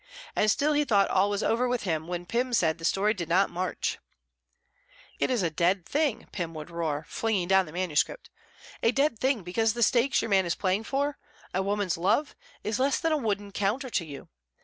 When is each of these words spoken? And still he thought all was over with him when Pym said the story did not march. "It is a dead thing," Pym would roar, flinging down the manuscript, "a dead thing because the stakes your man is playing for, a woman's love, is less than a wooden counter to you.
And 0.35 0.49
still 0.49 0.73
he 0.73 0.83
thought 0.83 1.11
all 1.11 1.29
was 1.29 1.43
over 1.43 1.67
with 1.67 1.83
him 1.83 2.07
when 2.07 2.25
Pym 2.25 2.53
said 2.53 2.79
the 2.79 2.85
story 2.85 3.13
did 3.13 3.29
not 3.29 3.51
march. 3.51 3.99
"It 5.19 5.29
is 5.29 5.43
a 5.43 5.51
dead 5.51 5.85
thing," 5.85 6.27
Pym 6.31 6.55
would 6.55 6.71
roar, 6.71 7.05
flinging 7.07 7.47
down 7.47 7.67
the 7.67 7.71
manuscript, 7.71 8.31
"a 8.81 8.91
dead 8.91 9.19
thing 9.19 9.43
because 9.43 9.75
the 9.75 9.83
stakes 9.83 10.23
your 10.23 10.29
man 10.29 10.47
is 10.47 10.55
playing 10.55 10.85
for, 10.85 11.19
a 11.53 11.61
woman's 11.61 11.99
love, 11.99 12.35
is 12.63 12.79
less 12.79 12.99
than 12.99 13.11
a 13.11 13.17
wooden 13.17 13.51
counter 13.51 13.91
to 13.91 14.03
you. 14.03 14.29